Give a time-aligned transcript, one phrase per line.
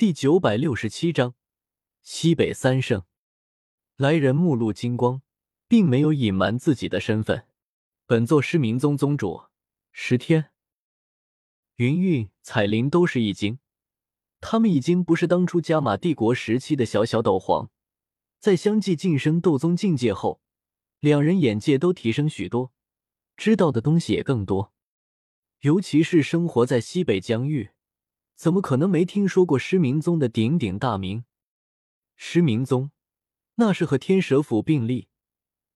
[0.00, 1.34] 第九百六十七章
[2.00, 3.04] 西北三圣。
[3.96, 5.20] 来人目露金光，
[5.68, 7.46] 并没有隐瞒自己的身份。
[8.06, 9.42] 本座失明宗宗主
[9.92, 10.52] 石天。
[11.76, 13.58] 云韵、彩铃都是一惊，
[14.40, 17.70] 他们已经不是当初加玛帝国时期的小小斗皇，
[18.38, 20.40] 在相继晋升斗宗境界后，
[21.00, 22.72] 两人眼界都提升许多，
[23.36, 24.72] 知道的东西也更多。
[25.60, 27.72] 尤其是生活在西北疆域。
[28.40, 31.24] 怎么可能没听说过失明宗的鼎鼎大名？
[32.16, 32.90] 失明宗
[33.56, 35.08] 那是和天蛇府并立，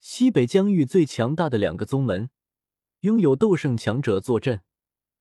[0.00, 2.30] 西北疆域最强大的两个宗门，
[3.00, 4.62] 拥有斗圣强者坐镇，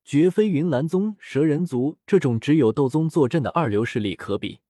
[0.06, 4.62] 绝非云岚宗、蛇人族这种只有斗宗坐镇的二流势力可比。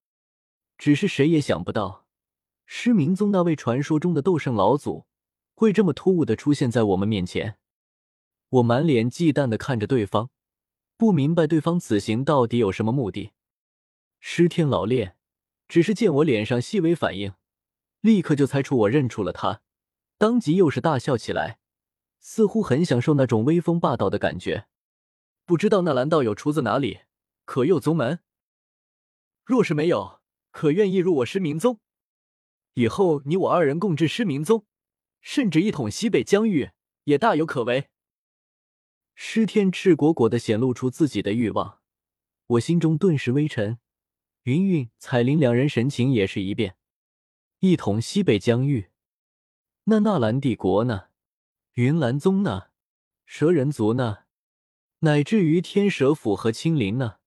[0.76, 2.08] 只是谁也想不到，
[2.66, 5.06] 失明宗那位传说中的斗圣老祖
[5.54, 7.60] 会这么突兀的出现在我们面前。
[8.50, 10.32] 我满脸忌惮的看着对方。
[10.98, 13.32] 不明白对方此行到底有什么目的。
[14.20, 15.18] 师天老练
[15.68, 17.34] 只是见我脸上细微反应，
[18.02, 19.62] 立刻就猜出我认出了他，
[20.18, 21.60] 当即又是大笑起来，
[22.20, 24.68] 似乎很享受那种威风霸道的感觉。
[25.46, 27.02] 不知道那蓝道友出自哪里，
[27.44, 28.20] 可有宗门？
[29.44, 31.82] 若是没有，可愿意入我失明宗？
[32.76, 34.66] 以后你我二人共治失明宗，
[35.22, 36.72] 甚至一统西北疆域，
[37.04, 37.90] 也大有可为。
[39.16, 41.80] 尸天赤果果的显露出自己的欲望，
[42.48, 43.80] 我心中顿时微沉。
[44.44, 46.76] 云云、彩铃两人神情也是一变。
[47.60, 48.90] 一统西北疆域，
[49.86, 51.06] 那纳兰帝国呢？
[51.76, 52.68] 云岚宗呢？
[53.26, 54.26] 蛇人族呢？
[55.00, 57.20] 乃至于天蛇府和青灵呢？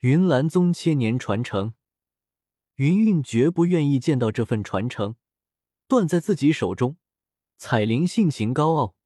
[0.00, 1.74] 云岚宗千年传承，
[2.74, 5.16] 云云绝不愿意见到这份传承
[5.86, 6.96] 断在自己手中。
[7.56, 8.96] 彩铃性情高傲。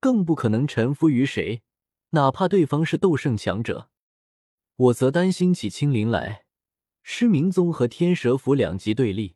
[0.00, 1.62] 更不可能臣服于谁，
[2.10, 3.90] 哪怕对方是斗圣强者。
[4.76, 6.46] 我则担心起青灵来。
[7.02, 9.34] 失明宗和天蛇府两极对立，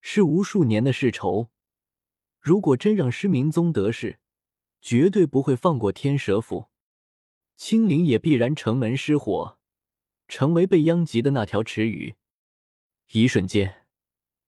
[0.00, 1.50] 是无数年的世仇。
[2.40, 4.20] 如果真让失明宗得势，
[4.80, 6.68] 绝对不会放过天蛇府，
[7.56, 9.58] 青灵也必然城门失火，
[10.28, 12.16] 成为被殃及的那条池鱼。
[13.12, 13.86] 一瞬间，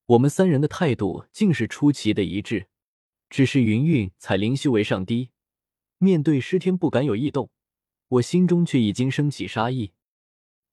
[0.06, 2.69] 我们三人的态度竟是出奇的一致。
[3.30, 5.30] 只是云韵、彩铃修为上低，
[5.98, 7.48] 面对师天不敢有异动，
[8.08, 9.92] 我心中却已经升起杀意。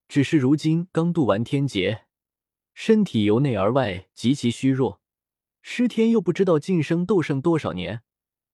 [0.07, 2.07] 只是如今刚渡完天劫，
[2.73, 5.00] 身体由内而外极其虚弱，
[5.62, 8.01] 师天又不知道晋升斗圣多少年，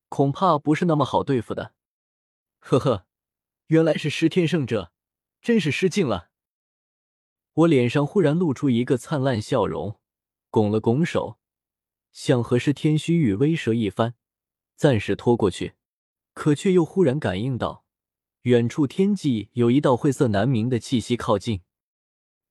[0.10, 1.74] 恐怕不是那么好对付的。
[2.60, 3.08] 呵呵，
[3.68, 4.92] 原来是师天圣者，
[5.42, 6.30] 真是失敬了。
[7.54, 9.98] 我脸上忽然露出一个灿烂笑容，
[10.50, 11.40] 拱了拱手。
[12.14, 14.14] 想和是天虚羽威慑一番，
[14.76, 15.74] 暂时拖过去，
[16.34, 17.84] 可却又忽然感应到
[18.44, 21.62] 远处天际有一道晦涩难明的气息靠近。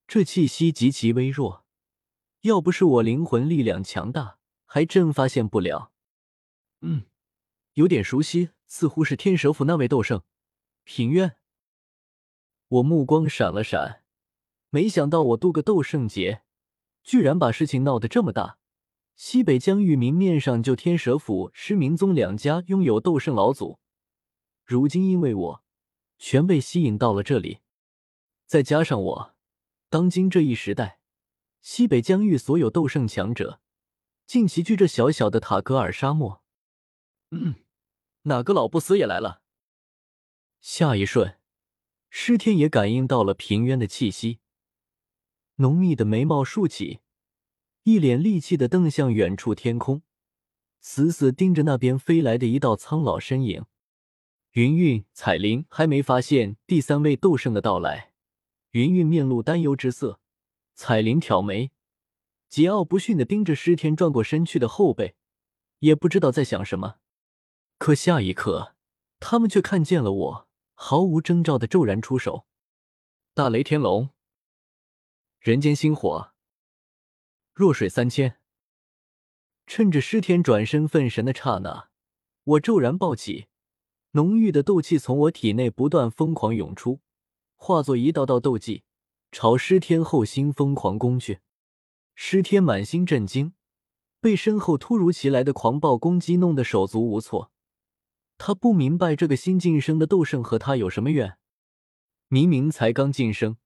[0.09, 1.65] 这气息极其微弱，
[2.41, 5.93] 要不是我灵魂力量强大，还真发现不了。
[6.81, 7.05] 嗯，
[7.75, 10.23] 有点熟悉，似乎是天蛇府那位斗圣
[10.83, 11.37] 平渊。
[12.67, 14.03] 我目光闪了闪，
[14.71, 16.43] 没想到我渡个斗圣劫，
[17.05, 18.59] 居然把事情闹得这么大。
[19.15, 23.79] 西北疆域明面上就天蛇府、失明宗两家拥有斗圣老祖，
[24.65, 25.65] 如今因为我，
[26.19, 27.59] 全被吸引到了这里。
[28.47, 29.35] 再加上我，
[29.89, 30.99] 当今这一时代，
[31.61, 33.61] 西北疆域所有斗圣强者，
[34.27, 36.43] 竟齐聚这小小的塔格尔沙漠。
[37.31, 37.57] 嗯，
[38.23, 39.43] 哪个老不死也来了？
[40.61, 41.39] 下一瞬，
[42.09, 44.41] 师天也感应到了平渊的气息，
[45.57, 47.02] 浓密的眉毛竖起。
[47.85, 50.03] 一脸戾气的瞪向远处天空，
[50.81, 53.65] 死死盯着那边飞来的一道苍老身影。
[54.53, 58.13] 云韵、彩铃还没发现第三位斗圣的到来，
[58.71, 60.21] 云韵面露担忧之色，
[60.75, 61.73] 彩铃挑眉，
[62.49, 65.17] 桀骜不驯的盯着尸天转过身去的后背，
[65.81, 66.97] 也不知道在想什么。
[67.79, 68.77] 可下一刻，
[69.19, 72.47] 他们却看见了我，毫无征兆的骤然出手，
[73.35, 74.11] 大雷天龙，
[75.41, 76.32] 人间星火。
[77.55, 78.39] 弱水三千。
[79.67, 81.91] 趁着师天转身分神的刹那，
[82.45, 83.47] 我骤然暴起，
[84.13, 87.01] 浓郁的斗气从我体内不断疯狂涌出，
[87.57, 88.85] 化作一道道斗技，
[89.31, 91.41] 朝师天后心疯狂攻去。
[92.15, 93.53] 师天满心震惊，
[94.21, 97.53] 被身后突如其来的狂暴攻击弄得手足无措。
[98.39, 101.39] 他不明白这个新晋升的斗圣和他有什么怨，
[102.29, 103.59] 明明才刚晋升，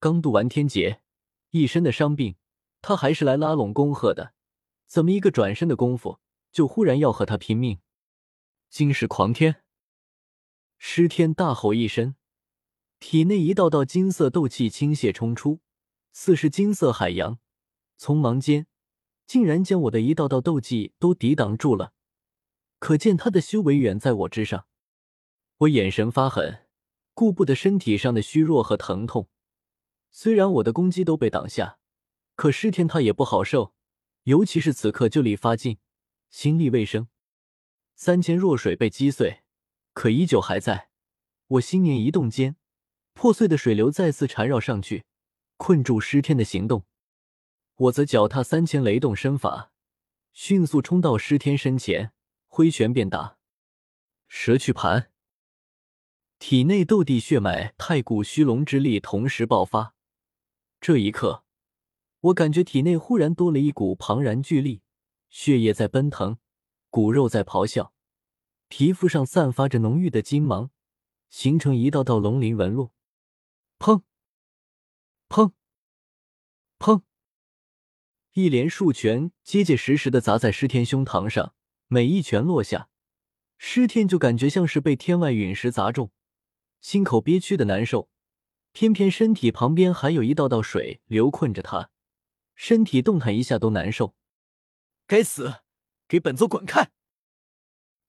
[0.00, 1.02] 刚渡完天劫，
[1.50, 2.36] 一身的伤病。
[2.82, 4.34] 他还是来拉拢恭贺的，
[4.86, 6.18] 怎么一个转身的功夫，
[6.50, 7.78] 就忽然要和他拼命？
[8.68, 9.62] 金石狂天，
[10.76, 12.16] 师天大吼一声，
[12.98, 15.60] 体内一道道金色斗气倾泻冲出，
[16.12, 17.38] 似是金色海洋，
[17.98, 18.66] 匆忙间
[19.26, 21.92] 竟然将我的一道道斗技都抵挡住了。
[22.80, 24.66] 可见他的修为远在我之上。
[25.58, 26.66] 我眼神发狠，
[27.14, 29.28] 顾不得身体上的虚弱和疼痛。
[30.10, 31.78] 虽然我的攻击都被挡下，
[32.42, 33.72] 可尸天他也不好受，
[34.24, 35.78] 尤其是此刻就力发尽，
[36.28, 37.06] 心力未生。
[37.94, 39.44] 三千弱水被击碎，
[39.92, 40.88] 可依旧还在。
[41.46, 42.56] 我心念一动间，
[43.12, 45.04] 破碎的水流再次缠绕上去，
[45.56, 46.84] 困住师天的行动。
[47.76, 49.70] 我则脚踏三千雷动身法，
[50.32, 52.10] 迅速冲到师天身前，
[52.48, 53.38] 挥拳便打。
[54.26, 55.12] 蛇去盘，
[56.40, 59.94] 体内斗帝血脉、太古虚龙之力同时爆发。
[60.80, 61.44] 这一刻，
[62.22, 64.82] 我感觉体内忽然多了一股庞然巨力，
[65.28, 66.38] 血液在奔腾，
[66.88, 67.92] 骨肉在咆哮。
[68.68, 70.70] 皮肤上散发着浓郁的金芒，
[71.30, 72.92] 形成一道道龙鳞纹路。
[73.80, 74.02] 砰！
[75.28, 75.52] 砰！
[76.78, 77.02] 砰！
[78.34, 81.54] 一连数拳结结实实的砸在尸天胸膛上，
[81.88, 82.88] 每一拳落下，
[83.58, 86.12] 尸天就感觉像是被天外陨石砸中，
[86.80, 88.08] 心口憋屈的难受。
[88.70, 91.90] 偏偏身体旁边还有一道道水流困着他，
[92.54, 94.14] 身体动弹一下都难受。
[95.06, 95.62] 该死！
[96.08, 96.90] 给本座滚开！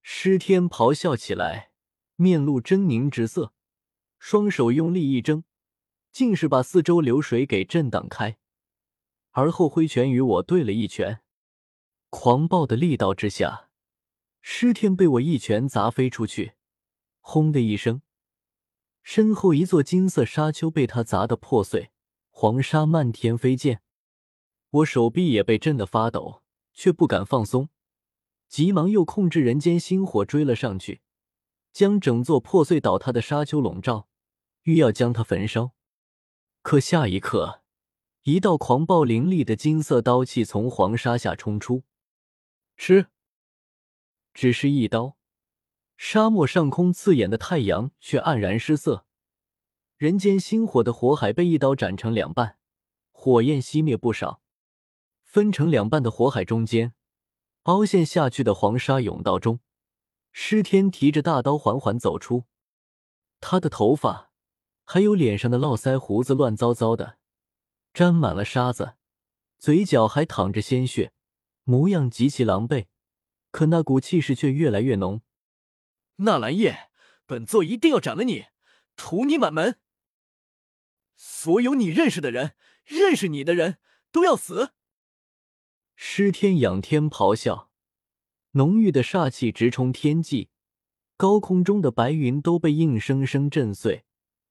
[0.02, 1.70] 师天咆哮起来，
[2.16, 3.54] 面露狰狞之色，
[4.18, 5.44] 双手用力一挣，
[6.12, 8.36] 竟是把四周流水给震荡开，
[9.30, 11.22] 而后挥拳与我对了一拳。
[12.10, 13.70] 狂暴的力道之下，
[14.40, 16.52] 师天被我一拳砸飞出去，
[17.20, 18.02] 轰的一声，
[19.02, 21.90] 身后一座金色沙丘被他砸得破碎，
[22.30, 23.82] 黄沙漫天飞溅。
[24.74, 26.42] 我手臂也被震得发抖，
[26.72, 27.68] 却不敢放松。
[28.48, 31.00] 急忙又控制人间星火追了上去，
[31.72, 34.08] 将整座破碎倒塌的沙丘笼罩，
[34.62, 35.74] 欲要将它焚烧。
[36.62, 37.62] 可下一刻，
[38.22, 41.84] 一道狂暴凌厉的金色刀气从黄沙下冲出，
[42.76, 43.06] 吃！
[44.32, 45.16] 只是一刀，
[45.96, 49.06] 沙漠上空刺眼的太阳却黯然失色，
[49.96, 52.58] 人间星火的火海被一刀斩成两半，
[53.12, 54.40] 火焰熄灭不少，
[55.34, 56.94] 分成两半的火海中间。
[57.64, 59.58] 凹陷下去的黄沙甬道中，
[60.30, 62.44] 施天提着大刀缓缓走出。
[63.40, 64.30] 他的头发
[64.84, 67.18] 还有脸上的络腮胡子乱糟糟的，
[67.92, 68.94] 沾满了沙子，
[69.58, 71.12] 嘴角还淌着鲜血，
[71.64, 72.86] 模样极其狼狈。
[73.50, 75.22] 可那股气势却越来越浓。
[76.18, 76.90] 纳兰叶，
[77.26, 78.44] 本座一定要斩了你，
[78.94, 79.80] 屠你满门！
[81.16, 82.54] 所有你认识的人，
[82.84, 83.78] 认识你的人
[84.12, 84.74] 都要死！
[85.96, 87.70] 尸天仰天咆哮，
[88.52, 90.48] 浓郁的煞气直冲天际，
[91.16, 94.04] 高空中的白云都被硬生生震碎，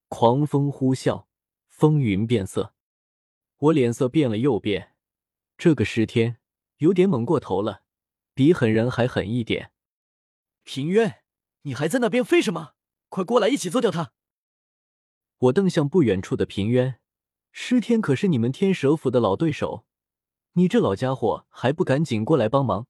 [0.07, 1.25] 狂风呼啸，
[1.67, 2.73] 风云变色。
[3.57, 4.95] 我脸色变了又变，
[5.57, 6.37] 这个尸天
[6.77, 7.83] 有点猛过头了，
[8.33, 9.71] 比狠人还狠一点。
[10.63, 11.23] 平渊，
[11.63, 12.73] 你还在那边飞什么？
[13.09, 14.13] 快过来一起做掉他！
[15.37, 16.99] 我瞪向不远处的平渊，
[17.51, 19.85] 尸天可是你们天蛇府的老对手。
[20.55, 22.85] 你这老家伙还不赶紧过来帮忙！